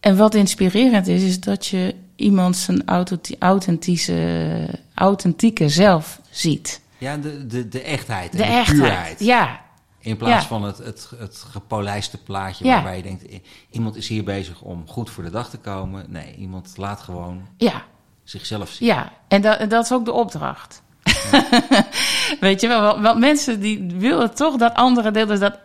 [0.00, 6.80] en wat inspirerend is, is dat je iemand zijn authenti- authentische, authentieke zelf ziet.
[6.98, 8.78] Ja, de, de, de echtheid en De de, echtheid.
[8.80, 9.20] puurheid.
[9.20, 9.60] Ja,
[9.98, 10.48] In plaats Ja.
[10.48, 12.72] van het, het, het gepolijste plaatje Ja.
[12.72, 13.24] waarbij je denkt...
[13.70, 16.04] iemand is hier bezig om goed voor de dag te komen.
[16.08, 17.82] Nee, iemand laat gewoon ja,
[18.24, 18.88] zichzelf zien.
[18.88, 19.12] ja.
[19.28, 20.82] En dat, dat is ook de opdracht.
[22.40, 25.58] Weet je wel, want- want mensen die willen toch dat andere deel, dus dat,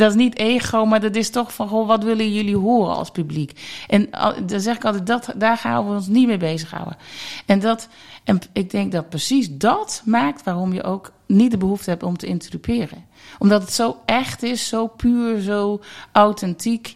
[0.00, 3.10] dat is niet ego, maar dat is toch van, goh, wat willen jullie horen als
[3.10, 3.60] publiek?
[3.88, 4.10] En
[4.46, 6.96] dan zeg ik altijd, dat, daar gaan we ons niet mee bezighouden.
[7.46, 7.88] En, dat,
[8.24, 12.16] en ik denk dat precies dat maakt waarom je ook niet de behoefte hebt om
[12.16, 13.04] te interruperen.
[13.38, 15.80] Omdat het zo echt is, zo puur, zo
[16.12, 16.94] authentiek.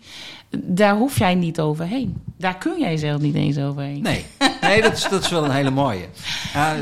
[0.51, 2.23] Daar hoef jij niet overheen.
[2.39, 4.03] Daar kun jij zelf niet eens overheen.
[4.03, 4.25] Nee,
[4.61, 6.07] nee dat, is, dat is wel een hele mooie.
[6.55, 6.73] Eh,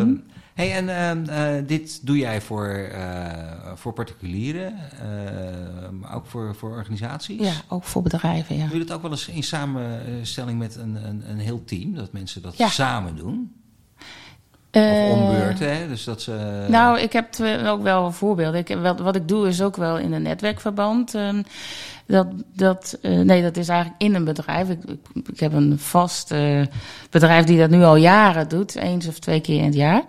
[0.00, 0.14] Mhm.
[0.56, 6.54] Hey, en eh, eh, dit doe jij voor, eh, voor particulieren, eh, maar ook voor,
[6.54, 7.40] voor organisaties?
[7.40, 8.66] Ja, ook voor bedrijven, ja.
[8.66, 11.94] Doe je dat ook wel eens in samenstelling met een, een, een heel team?
[11.94, 12.68] Dat mensen dat Ja.
[12.68, 13.52] samen doen?
[14.72, 15.88] Of ombeurt, hè?
[15.88, 16.64] Dus dat ze...
[16.68, 17.28] Nou, ik heb
[17.66, 18.60] ook wel voorbeelden.
[18.60, 21.14] Ik, wel- wat ik doe is ook wel in een netwerkverband.
[21.14, 21.42] ehm,
[22.06, 24.68] dat, dat, nee, dat is eigenlijk in een bedrijf.
[24.68, 26.34] Ik, ik, ik heb een vast
[27.10, 28.74] bedrijf die dat nu al jaren doet.
[28.74, 30.02] Eens of twee keer in het jaar.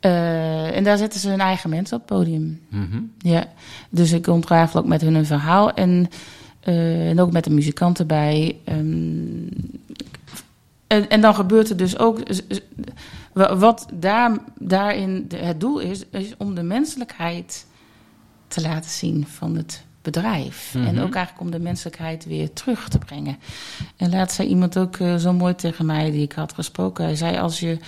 [0.00, 2.60] Eh, en daar zetten ze hun eigen mensen op het podium.
[2.68, 3.02] Mhm.
[3.18, 3.46] Ja,
[3.90, 5.72] dus ik ontrafel ook met hun een verhaal.
[5.72, 6.08] En,
[6.60, 8.56] eh, en ook met de muzikant erbij.
[8.64, 9.48] Ehm,
[10.86, 12.20] en, en dan gebeurt er dus ook.
[13.32, 17.66] Wat daar, daarin het doel is, is om de menselijkheid
[18.48, 20.74] te laten zien van het bedrijf.
[20.74, 20.86] Mhm.
[20.86, 23.38] En ook eigenlijk om de menselijkheid weer terug te brengen.
[23.96, 27.04] En laatst zei iemand ook eh, zo mooi tegen mij, die ik had gesproken.
[27.04, 27.78] Hij zei: Als je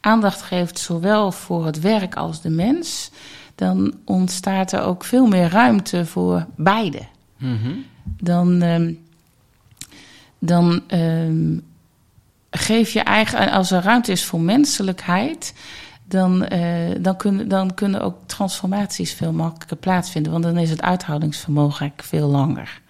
[0.00, 3.10] aandacht geeft, zowel voor het werk als de mens,
[3.54, 7.02] dan ontstaat er ook veel meer ruimte voor beide.
[7.36, 7.72] Mhm.
[8.04, 8.92] Dan, ehm,
[10.38, 11.58] dan ehm,
[12.50, 15.54] geef je eigen, als er ruimte is voor menselijkheid,
[16.04, 20.32] dan, eh, dan, kunnen, dan kunnen ook transformaties veel makkelijker plaatsvinden.
[20.32, 22.82] Want dan is het uithoudingsvermogen eigenlijk veel langer.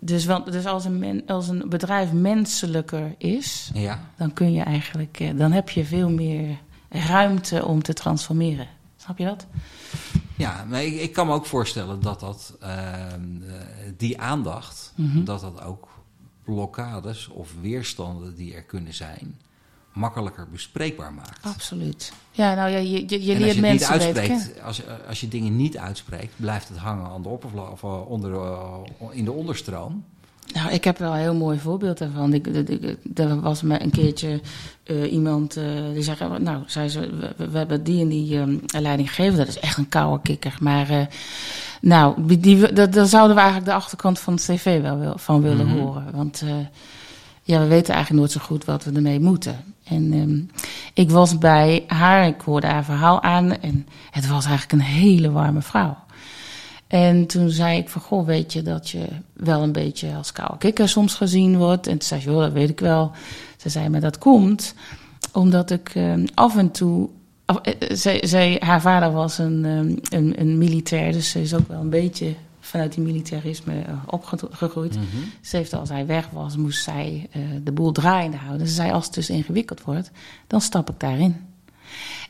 [0.00, 4.00] Dus, want, dus als, een men, als een bedrijf menselijker is, Ja.
[4.16, 8.66] dan kun je eigenlijk, eh, dan heb je veel meer ruimte om te transformeren.
[8.96, 9.46] Snap je dat?
[10.36, 13.54] Ja, maar ik, ik kan me ook voorstellen dat dat, ehm, eh,
[13.96, 15.24] die aandacht, Mhm.
[15.24, 15.88] dat dat ook
[16.44, 19.40] blokkades of weerstanden die er kunnen zijn,
[19.98, 21.46] makkelijker bespreekbaar maakt.
[21.46, 22.12] Absoluut.
[22.30, 25.28] Ja, nou ja, je, je, je en als leert je niet uitspreekt, als, als je
[25.28, 28.78] dingen niet uitspreekt, blijft het hangen aan de oppervlakte of eh, onder, eh,
[29.10, 30.04] in de onderstroom.
[30.54, 32.32] Nou, ik heb wel een heel mooi voorbeeld daarvan.
[32.34, 32.46] Ik,
[33.14, 34.40] er was me een keertje
[34.84, 35.58] eh, iemand
[35.92, 36.38] die zei...
[36.38, 37.00] Nou, zei ze,
[37.36, 39.38] we, we hebben die en die eh, leiding gegeven.
[39.38, 40.56] Dat is echt een koude kikker.
[40.60, 41.08] Maar
[41.80, 45.66] nou, die, dat, daar zouden we eigenlijk de achterkant van het cv wel van willen
[45.66, 45.78] Mhm.
[45.78, 46.04] horen.
[46.12, 46.42] Want
[47.42, 49.74] ja, we weten eigenlijk nooit zo goed wat we ermee moeten.
[49.90, 50.60] En ehm,
[50.94, 53.60] ik was bij haar, ik hoorde haar verhaal aan...
[53.60, 55.96] en het was eigenlijk een hele warme vrouw.
[56.86, 60.58] En toen zei ik van, goh, weet je dat je wel een beetje als koude
[60.58, 61.86] kikker soms gezien wordt?
[61.86, 63.10] En toen zei ze, joh, dat weet ik wel.
[63.56, 64.74] Ze zei, maar dat komt
[65.32, 67.08] omdat ik eh, af en toe...
[67.44, 71.68] af- eh, zij, haar vader was een, eh, een, een militair, dus ze is ook
[71.68, 72.34] wel een beetje
[72.68, 74.94] vanuit die militarisme eh, opgegroeid.
[74.94, 75.06] Mhm.
[75.40, 78.66] Ze heeft als hij weg was, moest zij eh, de boel draaiende houden.
[78.66, 80.10] Ze zei, als het dus ingewikkeld wordt,
[80.46, 81.46] dan stap ik daarin.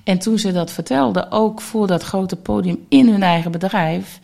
[0.04, 4.20] En toen ze dat vertelde, ook voor dat grote podium in hun eigen bedrijf...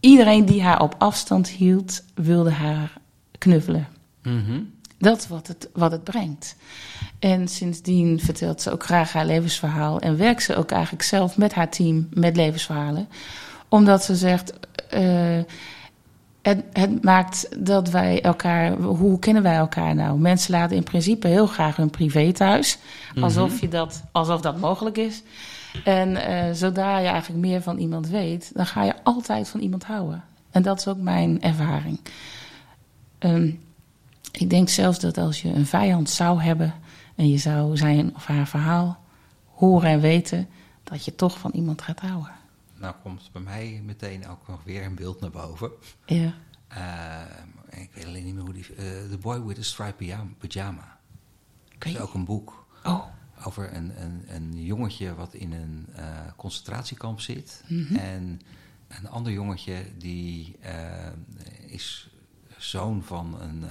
[0.00, 2.92] iedereen die haar op afstand hield, wilde haar
[3.38, 3.88] knuffelen.
[4.22, 4.60] Mhm.
[4.98, 6.56] Dat is wat het, wat het brengt.
[7.18, 10.00] En sindsdien vertelt ze ook graag haar levensverhaal...
[10.00, 13.08] en werkt ze ook eigenlijk zelf met haar team met levensverhalen.
[13.68, 14.52] Omdat ze zegt...
[14.90, 15.44] eh,
[16.46, 18.72] het, het maakt dat wij elkaar...
[18.72, 20.18] Hoe kennen wij elkaar nou?
[20.18, 22.78] Mensen laten in principe heel graag hun privé thuis.
[23.20, 25.22] Alsof, je dat, alsof dat mogelijk is.
[25.84, 28.50] En eh, zodra je eigenlijk meer van iemand weet...
[28.54, 30.24] dan ga je altijd van iemand houden.
[30.50, 32.00] En dat is ook mijn ervaring.
[33.18, 33.50] Ehm,
[34.32, 36.74] ik denk zelfs dat als je een vijand zou hebben...
[37.14, 38.98] en je zou zijn of haar verhaal
[39.54, 40.48] horen en weten...
[40.84, 42.30] dat je toch van iemand gaat houden.
[42.78, 45.70] Nou komt bij mij meteen ook nog weer een beeld naar boven.
[46.06, 46.34] Ja.
[46.68, 48.74] Eh, ik weet alleen niet meer hoe die...
[48.74, 50.30] eh, The Boy with a Striped Pyjama.
[50.38, 50.98] pyjama.
[51.78, 53.04] Dat is ook een boek Oh,
[53.44, 56.04] over een, een, een jongetje wat in een eh,
[56.36, 57.64] concentratiekamp zit.
[57.68, 57.96] Mhm.
[57.96, 58.40] En
[58.88, 60.56] een ander jongetje die
[61.66, 62.10] is
[62.58, 63.64] zoon van een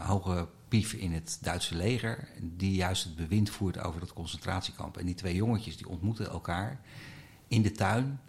[0.00, 2.28] hoge pief in het Duitse leger...
[2.40, 4.96] die juist het bewind voert over dat concentratiekamp.
[4.96, 6.80] En die twee jongetjes die ontmoeten elkaar
[7.52, 8.20] in de tuin...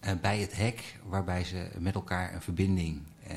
[0.00, 3.36] eh, bij het hek waarbij ze met elkaar een verbinding eh,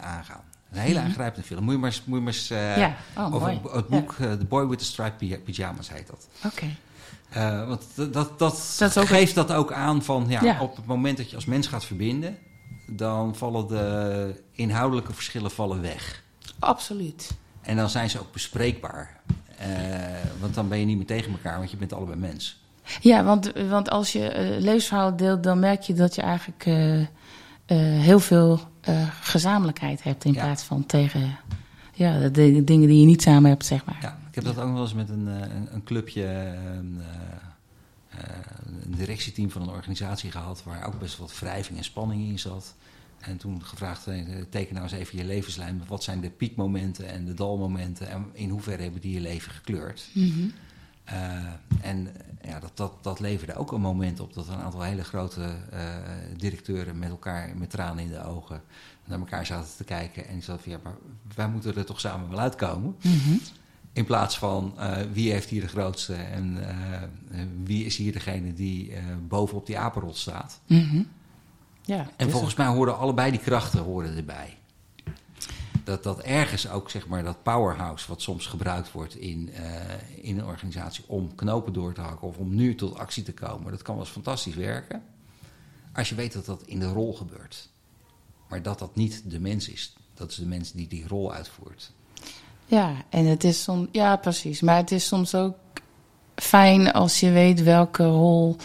[0.00, 0.40] aangaan.
[0.70, 1.64] Een hele aangrijpende film.
[1.64, 2.78] Moet je maar eens, moet je maar eens eh, Mhm.
[2.80, 3.60] Ja, oh, over mooi.
[3.76, 6.28] het- boek The Boy with the Striped Py- Pyjamas heet dat.
[6.44, 6.66] oké.
[7.66, 10.60] Want dat, dat, geeft dat ook aan van ja, Ja.
[10.60, 12.38] op het moment dat je als mens gaat verbinden,
[12.90, 16.22] dan vallen de inhoudelijke verschillen vallen weg.
[16.58, 17.30] Absoluut.
[17.62, 19.20] En dan zijn ze ook bespreekbaar.
[20.40, 22.64] Want dan ben je niet meer tegen elkaar, want je bent allebei mens.
[23.00, 25.42] Ja, want, want als je levensverhaal deelt...
[25.42, 27.06] dan merk je dat je eigenlijk eh, eh,
[28.02, 28.60] heel veel
[29.20, 30.24] gezamenlijkheid hebt...
[30.24, 30.44] in Ja.
[30.44, 31.38] plaats van tegen
[31.92, 33.98] ja, de, de dingen die je niet samen hebt, zeg maar.
[34.00, 36.24] Ja, ik heb dat ook wel eens met een, een, een clubje,
[36.76, 37.00] een,
[38.84, 42.74] een directieteam van een organisatie gehad, waar ook best wat wrijving en spanning in zat.
[43.18, 44.04] En toen gevraagd,
[44.50, 45.82] teken nou eens even je levenslijn.
[45.86, 50.08] Wat zijn de piekmomenten en de dalmomenten en in hoeverre hebben die je leven gekleurd?
[50.12, 50.48] Mhm.
[51.80, 52.08] En
[52.42, 55.80] ja, dat, dat, dat leverde ook een moment op dat een aantal hele grote eh,
[56.36, 58.62] directeuren met elkaar met tranen in de ogen
[59.04, 60.26] naar elkaar zaten te kijken.
[60.26, 60.96] En die zaten van ja, maar
[61.34, 62.96] wij moeten er toch samen wel uitkomen.
[63.02, 63.36] Mhm.
[63.92, 68.54] In plaats van eh, wie heeft hier de grootste en eh, wie is hier degene
[68.54, 68.92] die
[69.28, 70.60] bovenop die apenrot staat.
[70.66, 71.02] Mhm.
[71.82, 74.56] Ja, En volgens mij hoorden allebei die krachten hoorden erbij.
[75.86, 79.64] Dat, dat ergens ook zeg maar dat powerhouse wat soms gebruikt wordt in, eh,
[80.22, 83.70] in een organisatie om knopen door te hakken of om nu tot actie te komen.
[83.70, 85.02] Dat kan wel eens fantastisch werken.
[85.92, 87.68] Als je weet dat dat in de rol gebeurt.
[88.48, 89.96] Maar dat dat niet de mens is.
[90.14, 91.92] Dat is de mens die die rol uitvoert.
[92.66, 94.60] Ja, en het is soms, ja, precies.
[94.60, 95.56] Maar het is soms ook
[96.34, 98.56] fijn als je weet welke rol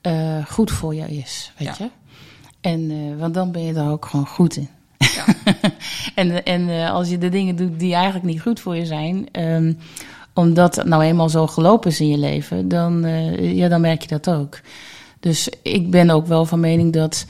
[0.00, 1.84] eh, goed voor je is, weet Ja.
[1.84, 1.90] je?
[2.60, 4.68] En, eh, want dan ben je er ook gewoon goed in.
[6.14, 9.28] En en eh, als je de dingen doet die eigenlijk niet goed voor je zijn,
[9.32, 9.72] ehm,
[10.34, 14.02] omdat het nou eenmaal zo gelopen is in je leven, dan, uh, ja, dan merk
[14.02, 14.60] je dat ook.
[15.20, 17.26] Dus ik ben ook wel van mening dat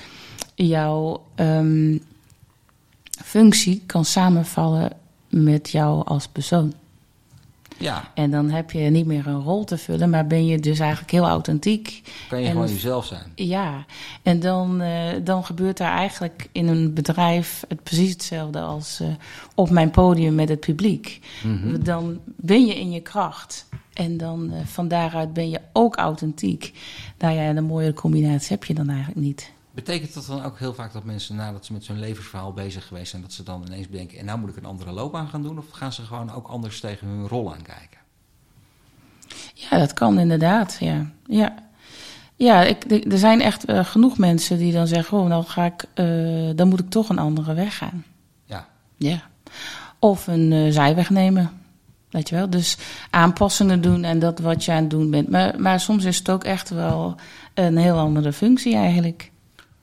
[0.54, 2.02] jouw um,
[3.24, 4.90] functie kan samenvallen
[5.28, 6.72] met jou als persoon.
[7.78, 8.10] Ja.
[8.14, 11.10] En dan heb je niet meer een rol te vullen, maar ben je dus eigenlijk
[11.10, 12.02] heel authentiek.
[12.28, 13.32] Kan je en, gewoon jezelf zijn.
[13.34, 13.84] Ja,
[14.22, 14.90] en dan, uh,
[15.24, 19.08] dan gebeurt daar eigenlijk in een bedrijf het precies hetzelfde als uh,
[19.54, 21.20] op mijn podium met het publiek.
[21.42, 21.84] Mm -hmm.
[21.84, 23.66] Dan ben je in je kracht.
[23.92, 26.72] En dan uh, van daaruit ben je ook authentiek.
[27.18, 29.54] Nou ja, een mooie combinatie heb je dan eigenlijk niet.
[29.76, 33.10] Betekent dat dan ook heel vaak dat mensen nadat ze met zo'n levensverhaal bezig geweest
[33.10, 35.58] zijn, dat ze dan ineens bedenken, en nou moet ik een andere loopbaan gaan doen?
[35.58, 37.98] Of gaan ze gewoon ook anders tegen hun rol aankijken?
[39.54, 41.10] Ja, dat kan inderdaad, ja.
[41.26, 41.54] Ja,
[42.36, 45.84] ja ik, er zijn echt uh, genoeg mensen die dan zeggen, oh, dan ga ik,
[45.94, 48.04] uh, dan moet ik toch een andere weg gaan.
[48.44, 48.66] Ja.
[48.96, 49.22] Ja.
[49.98, 51.50] Of een uh, zijweg nemen.
[52.10, 52.50] Weet je wel?
[52.50, 52.76] Dus
[53.10, 55.30] aanpassingen doen en dat wat je aan het doen bent.
[55.30, 57.16] Maar, maar soms is het ook echt wel
[57.54, 59.30] een heel andere functie eigenlijk.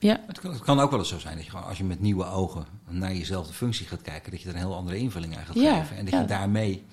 [0.04, 0.20] Ja.
[0.26, 2.00] Het kan, het kan, ook wel eens zo zijn dat je gewoon, als je met
[2.00, 5.44] nieuwe ogen naar jezelfde functie gaat kijken, dat je er een heel andere invulling aan
[5.44, 5.96] gaat ja, geven.
[5.96, 6.20] En dat ja.
[6.20, 6.84] je daarmee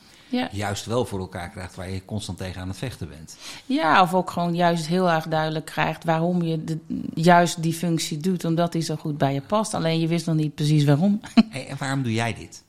[0.51, 3.37] juist wel voor elkaar krijgt waar je constant tegen aan het vechten bent.
[3.65, 6.79] Ja, of ook gewoon juist heel erg duidelijk krijgt waarom je de,
[7.13, 9.73] juist die functie doet, omdat die zo goed bij je past.
[9.73, 11.21] Alleen je wist nog niet precies waarom.
[11.49, 12.63] Hey, en waarom doe jij dit?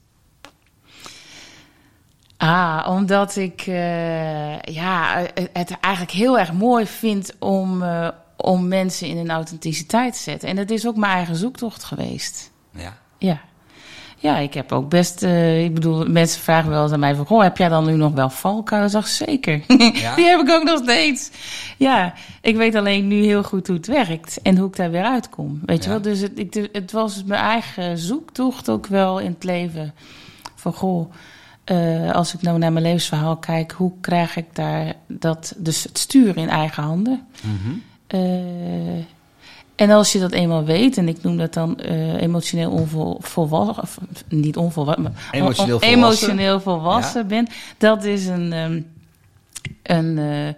[2.37, 8.09] Ah, omdat ik uh, ja, het eigenlijk heel erg mooi vind om, uh,
[8.43, 10.49] om mensen in hun authenticiteit te zetten.
[10.49, 12.51] En dat is ook mijn eigen zoektocht geweest.
[12.71, 12.99] Ja.
[13.19, 13.41] Ja.
[14.19, 17.27] Ja, ik heb ook best, uh, ik bedoel, mensen vragen wel eens aan mij van,
[17.27, 18.91] goh, heb jij dan nu nog wel valkuilen?
[18.91, 19.63] Zeg zeker.
[19.93, 20.15] Ja?
[20.17, 21.31] Die heb ik ook nog steeds.
[21.77, 25.05] Ja, ik weet alleen nu heel goed hoe het werkt en hoe ik daar weer
[25.05, 25.61] uitkom.
[25.65, 29.45] Weet je wel, dus het, ik, het was mijn eigen zoektocht ook wel in het
[29.45, 29.95] leven.
[30.55, 31.13] Van, goh,
[31.73, 35.99] uh, als ik nou naar mijn levensverhaal kijk, hoe krijg ik daar dat, dus het
[35.99, 37.27] stuur in eigen handen?
[37.43, 37.83] Mm
[39.75, 43.99] en als je dat eenmaal weet, en ik noem dat dan uh, emotioneel onvolwassen, of
[44.29, 45.99] niet onvolwassen, maar Emotioneel on, volwassen.
[46.29, 47.27] emotioneel volwassen Ja.
[47.27, 48.87] bent, dat is een, um,
[49.83, 50.49] een, uh,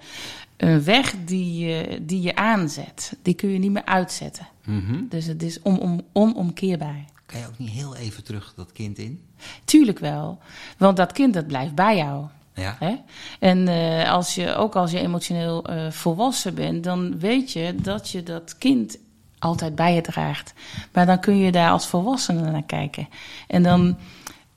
[0.57, 3.17] een weg die, je die je aanzet.
[3.23, 4.47] Die kun je niet meer uitzetten.
[4.65, 5.03] Mhm.
[5.09, 7.05] Dus het is om, om, onomkeerbaar.
[7.27, 9.21] Kan je ook niet heel even terug dat kind in?
[9.65, 10.39] Tuurlijk wel,
[10.79, 12.25] want dat kind dat blijft bij jou.
[12.55, 12.77] Ja.
[12.79, 12.95] Hè?
[13.39, 18.11] En uh, als je, ook als je emotioneel uh, volwassen bent, dan weet je dat
[18.11, 18.99] je dat kind
[19.39, 20.55] altijd bij je draagt.
[20.93, 23.09] Maar dan kun je daar als volwassene naar kijken.
[23.49, 23.97] En dan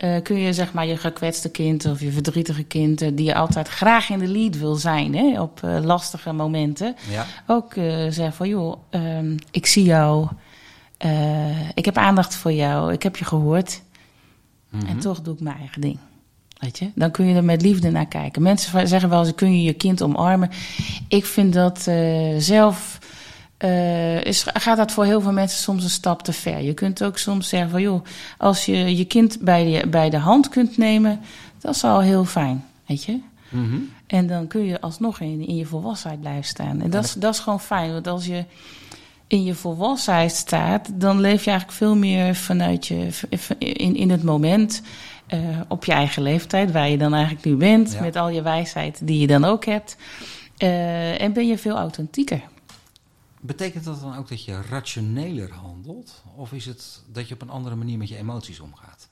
[0.04, 3.68] uh, kun je zeg maar je gekwetste kind of je verdrietige kind, die je altijd
[3.68, 7.26] graag in de lead wil zijn hè, op lastige momenten, Ja.
[7.48, 7.74] ook
[8.10, 10.28] zeggen van joh, um, ik zie jou,
[11.74, 13.82] ik heb aandacht voor jou, ik heb je gehoord.
[14.70, 14.86] Mhm.
[14.86, 16.00] En toch doe ik mijn eigen ding.
[16.60, 16.90] Weet je?
[16.96, 18.42] Dan kun je er met liefde naar kijken.
[18.42, 20.50] Mensen zeggen wel eens, kun je je kind omarmen.
[21.08, 23.00] Ik vind dat uh, zelf...
[23.64, 26.62] Uh, is, gaat dat voor heel veel mensen soms een stap te ver.
[26.62, 27.82] Je kunt ook soms zeggen van...
[27.82, 28.06] joh,
[28.38, 31.20] als je je kind bij de, bij de hand kunt nemen...
[31.60, 33.20] dat is al heel fijn, weet je?
[33.50, 33.78] Mhm.
[34.08, 36.82] En dan kun je alsnog in, in je volwassenheid blijven staan.
[36.82, 37.92] En dat, is, dat is gewoon fijn.
[37.92, 38.46] Want als je
[39.28, 40.90] in je volwassenheid staat...
[40.94, 43.10] dan leef je eigenlijk veel meer vanuit je...
[43.58, 44.82] in, in het moment...
[45.34, 48.02] Uh, op je eigen leeftijd, waar je dan eigenlijk nu bent, Ja.
[48.02, 49.98] met al je wijsheid die je dan ook hebt.
[50.64, 52.42] Uh, en ben je veel authentieker.
[53.42, 56.24] Betekent dat dan ook dat je rationeler handelt?
[56.36, 59.10] Of is het dat je op een andere manier met je emoties omgaat?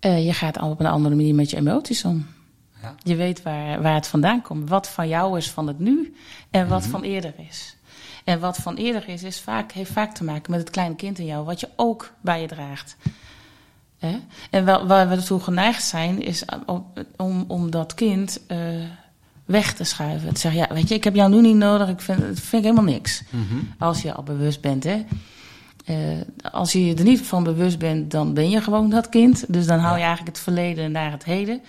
[0.00, 2.26] Uh, je gaat al op een andere manier met je emoties om.
[2.82, 2.94] Ja.
[3.02, 4.68] Je weet waar, waar het vandaan komt.
[4.68, 6.14] Wat van jou is van het nu
[6.50, 6.90] en wat Mhm.
[6.90, 7.76] van eerder is.
[8.24, 11.18] En wat van eerder is, is vaak, heeft vaak te maken met het kleine kind
[11.18, 12.96] in jou, wat je ook bij je draagt.
[13.98, 14.18] Hè?
[14.50, 18.58] En wel, waar we ertoe geneigd zijn, is om, om, om dat kind uh,
[19.44, 20.34] weg te schuiven.
[20.34, 22.64] Te zeggen, ja, weet je, ik heb jou nu niet nodig, ik vind, dat vind
[22.64, 23.22] ik helemaal niks.
[23.30, 23.54] Mhm.
[23.78, 25.04] Als je al bewust bent, hè.
[25.90, 25.96] Uh,
[26.52, 29.44] als je er niet van bewust bent, dan ben je gewoon dat kind.
[29.52, 31.60] Dus dan hou je eigenlijk het verleden naar het heden.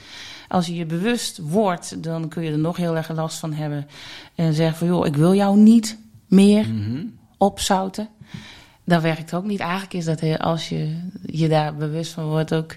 [0.48, 3.88] Als je je bewust wordt, dan kun je er nog heel erg last van hebben.
[4.36, 7.06] En zeggen van, joh, ik wil jou niet meer Mhm.
[7.38, 8.10] opzouten.
[8.88, 9.60] Dat werkt ook niet.
[9.60, 12.76] Eigenlijk is dat heel- als je je daar bewust van wordt ook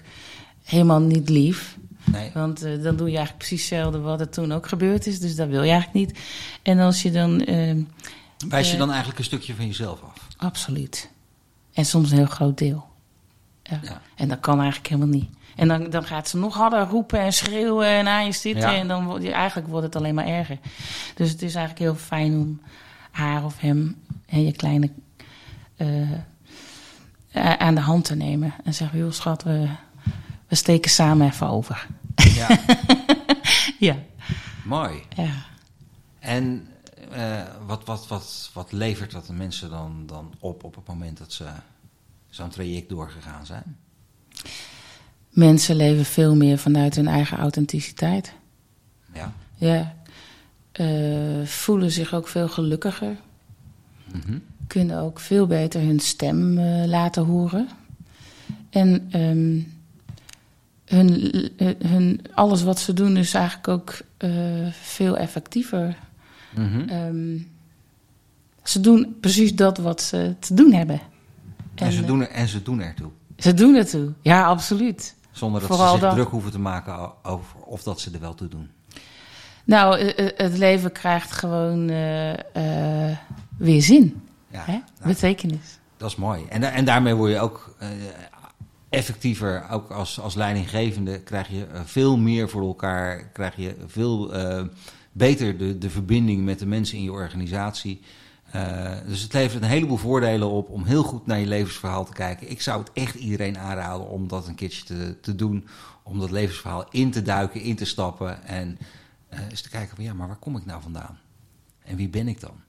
[0.63, 1.77] helemaal niet lief.
[2.03, 2.31] Nee.
[2.33, 5.19] Want eh, dan doe je eigenlijk precies hetzelfde wat er toen ook gebeurd is.
[5.19, 6.19] Dus dat wil je eigenlijk niet.
[6.61, 7.41] En als je dan...
[7.41, 7.75] eh,
[8.49, 8.79] Wijs je Eh.
[8.79, 10.27] dan eigenlijk een stukje van jezelf af?
[10.37, 11.09] absoluut.
[11.73, 12.85] En soms een heel groot deel.
[13.63, 13.79] Ja.
[13.83, 14.01] Ja.
[14.15, 15.29] En dat kan eigenlijk helemaal niet.
[15.55, 18.71] En dan, dan gaat ze nog harder roepen en schreeuwen en aan je zitten.
[18.71, 18.75] Ja.
[18.75, 20.57] En dan wordt, eigenlijk wordt het alleen maar erger.
[21.15, 22.61] Dus het is eigenlijk heel fijn om
[23.11, 23.95] haar of hem
[24.25, 24.89] en je kleine
[27.33, 28.53] aan de hand te nemen.
[28.63, 29.67] En zeggen, joh schat, we,
[30.47, 31.87] we steken samen even over.
[32.15, 32.59] Ja,
[33.79, 33.95] Ja.
[34.65, 35.03] mooi.
[35.15, 35.31] ja.
[36.19, 36.67] En
[37.11, 41.17] eh, wat, wat, wat, wat levert dat de mensen dan, dan op op het moment
[41.17, 41.45] dat ze
[42.29, 43.77] zo'n traject doorgegaan zijn?
[45.29, 48.33] Mensen leven veel meer vanuit hun eigen authenticiteit.
[49.13, 49.33] Ja.
[49.55, 49.95] Ja.
[50.71, 53.15] Eh, voelen zich ook veel gelukkiger.
[54.13, 54.37] Mhm.
[54.71, 57.67] Kunnen ook veel beter hun stem eh, laten horen.
[58.69, 59.59] En ehm,
[60.95, 64.31] hun, eh, hun, alles wat ze doen is eigenlijk ook eh,
[64.71, 65.97] veel effectiever.
[66.55, 66.89] Mhm.
[66.89, 67.37] Ehm,
[68.63, 70.99] ze doen precies dat wat ze te doen hebben.
[71.75, 73.09] En, ze doen er, en ze doen ertoe.
[73.37, 74.13] Ze doen het toe.
[74.21, 75.15] Ja, absoluut.
[75.31, 76.15] Zonder dat Vooral ze zich dat.
[76.15, 78.69] druk hoeven te maken over of dat ze er wel toe doen.
[79.63, 79.99] Nou,
[80.35, 81.85] het leven krijgt gewoon
[83.57, 84.21] weer zin.
[84.51, 84.71] Ja, hè?
[84.71, 85.79] nou, Betekenis.
[85.97, 86.45] dat is mooi.
[86.49, 87.87] En, en daarmee word je ook eh,
[88.89, 89.69] effectiever.
[89.69, 93.29] Ook als, als leidinggevende krijg je eh, veel meer voor elkaar.
[93.29, 94.63] Krijg je veel eh,
[95.11, 98.01] beter de, de verbinding met de mensen in je organisatie.
[99.07, 102.51] Dus het levert een heleboel voordelen op om heel goed naar je levensverhaal te kijken.
[102.51, 105.67] Ik zou het echt iedereen aanraden om dat een keertje te, te doen.
[106.03, 108.43] Om dat levensverhaal in te duiken, in te stappen.
[108.43, 108.77] En
[109.49, 111.19] eens te kijken van ja, maar waar kom ik nou vandaan?
[111.83, 112.61] En wie ben ik dan?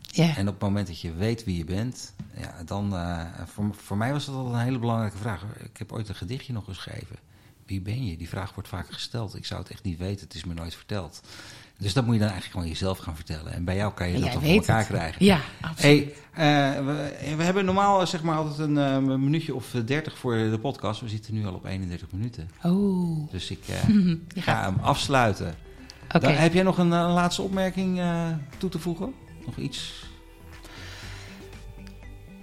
[0.00, 0.36] Ja.
[0.36, 2.96] En op het moment dat je weet wie je bent, ja, dan.
[2.96, 5.42] eh, voor, voor mij was dat al een hele belangrijke vraag.
[5.64, 7.16] Ik heb ooit een gedichtje nog geschreven.
[7.66, 8.16] Wie ben je?
[8.16, 9.36] Die vraag wordt vaak gesteld.
[9.36, 11.20] Ik zou het echt niet weten, het is me nooit verteld.
[11.78, 13.52] Dus dat moet je dan eigenlijk gewoon jezelf gaan vertellen.
[13.52, 14.86] En bij jou kan je En dat toch voor elkaar het.
[14.86, 15.24] krijgen.
[15.24, 16.14] Ja, absoluut.
[16.32, 20.18] Hey, eh, we, we hebben normaal zeg maar altijd een, eh, een minuutje of dertig
[20.18, 21.00] voor de podcast.
[21.00, 22.50] We zitten nu al op 31 minuten.
[22.62, 23.64] Oh, Dus ik
[24.36, 25.54] ga hem afsluiten.
[26.08, 28.00] Dan, heb jij nog een, laatste opmerking
[28.58, 29.14] toe te voegen?
[29.46, 30.04] Nog iets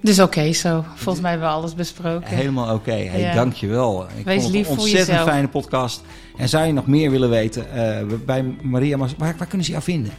[0.02, 0.86] Dus oké zo.
[0.96, 2.28] Volgens mij hebben we alles besproken.
[2.36, 2.92] Helemaal oké.
[2.92, 3.34] Hey, Ja.
[3.34, 4.06] Dankjewel.
[4.18, 6.04] Ik Wees vond het lief een voor ontzettend fijne podcast.
[6.38, 9.84] En zou je nog meer willen weten eh, bij Maria waar, waar kunnen ze jou
[9.84, 10.12] vinden?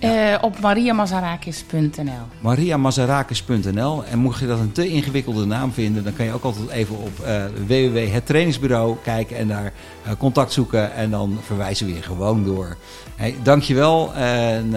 [0.00, 2.26] Eh, op mariamazarakis.nl.
[2.40, 6.68] mariamazarakis.nl En mocht je dat een te ingewikkelde naam vinden, dan kan je ook altijd
[6.68, 9.72] even op eh www.hettrainingsbureau kijken en daar
[10.04, 10.94] eh, contact zoeken.
[10.94, 12.76] En dan verwijzen we je gewoon door.
[13.16, 14.74] Hey, dankjewel en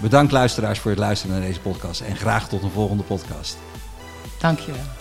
[0.00, 2.00] bedankt luisteraars voor het luisteren naar deze podcast.
[2.00, 3.58] En graag tot een volgende podcast.
[4.38, 4.97] Dankjewel.